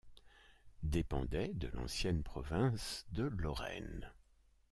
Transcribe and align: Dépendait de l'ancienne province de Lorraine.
Dépendait 0.81 1.51
de 1.53 1.67
l'ancienne 1.73 2.23
province 2.23 3.05
de 3.11 3.25
Lorraine. 3.25 4.11